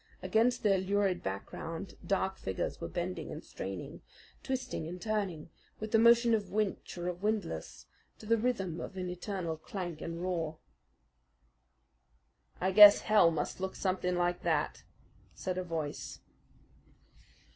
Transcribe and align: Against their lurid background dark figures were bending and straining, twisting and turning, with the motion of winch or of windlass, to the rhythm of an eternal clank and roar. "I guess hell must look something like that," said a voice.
Against 0.23 0.63
their 0.63 0.79
lurid 0.79 1.21
background 1.21 1.93
dark 2.03 2.39
figures 2.39 2.81
were 2.81 2.87
bending 2.87 3.31
and 3.31 3.43
straining, 3.43 4.01
twisting 4.41 4.87
and 4.87 4.99
turning, 4.99 5.51
with 5.79 5.91
the 5.91 5.99
motion 5.99 6.33
of 6.33 6.49
winch 6.51 6.97
or 6.97 7.07
of 7.07 7.21
windlass, 7.21 7.85
to 8.17 8.25
the 8.25 8.35
rhythm 8.39 8.81
of 8.81 8.97
an 8.97 9.11
eternal 9.11 9.57
clank 9.57 10.01
and 10.01 10.19
roar. 10.19 10.57
"I 12.59 12.71
guess 12.71 13.01
hell 13.01 13.29
must 13.29 13.59
look 13.59 13.75
something 13.75 14.15
like 14.15 14.41
that," 14.41 14.81
said 15.35 15.59
a 15.59 15.63
voice. 15.63 16.19